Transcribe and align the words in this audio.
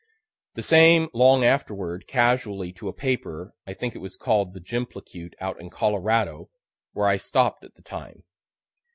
The 0.55 0.63
same 0.63 1.09
long 1.13 1.43
afterward, 1.45 2.07
casually, 2.07 2.73
to 2.73 2.87
a 2.87 2.91
paper 2.91 3.53
I 3.67 3.75
think 3.75 3.93
it 3.93 3.99
was 3.99 4.15
call'd 4.15 4.55
the 4.55 4.59
"Jimplecute" 4.59 5.35
out 5.39 5.61
in 5.61 5.69
Colorado 5.69 6.49
where 6.93 7.05
I 7.05 7.17
stopp'd 7.17 7.63
at 7.63 7.75
the 7.75 7.83
time. 7.83 8.23